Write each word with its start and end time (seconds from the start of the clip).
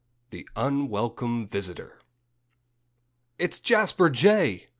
XII 0.01 0.29
THE 0.31 0.49
UNWELCOME 0.55 1.45
VISITOR 1.45 1.99
"It's 3.37 3.59
Jasper 3.59 4.09
Jay!" 4.09 4.65